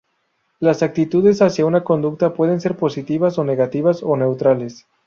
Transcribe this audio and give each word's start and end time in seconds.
Las 0.59 0.81
actitudes 0.81 1.43
hacia 1.43 1.67
una 1.67 1.83
conducta 1.83 2.33
pueden 2.33 2.59
ser 2.59 2.75
positivas, 2.75 3.37
negativas 3.37 4.01
o 4.01 4.17
neutrales. 4.17 4.87